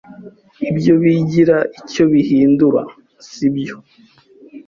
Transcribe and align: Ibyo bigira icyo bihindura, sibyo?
Ibyo 0.69 0.93
bigira 1.01 1.57
icyo 1.79 2.03
bihindura, 2.11 2.81
sibyo? 3.29 3.75